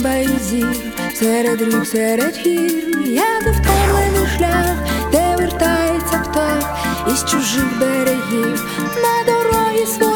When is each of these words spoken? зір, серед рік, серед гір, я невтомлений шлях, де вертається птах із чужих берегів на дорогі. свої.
зір, 0.00 0.76
серед 1.14 1.62
рік, 1.62 1.86
серед 1.86 2.36
гір, 2.36 3.06
я 3.06 3.40
невтомлений 3.40 4.28
шлях, 4.36 4.76
де 5.12 5.36
вертається 5.36 6.18
птах 6.18 6.78
із 7.12 7.30
чужих 7.30 7.78
берегів 7.80 8.66
на 8.96 9.32
дорогі. 9.32 9.86
свої. 9.86 10.11